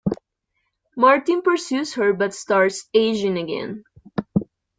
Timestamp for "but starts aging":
2.11-3.37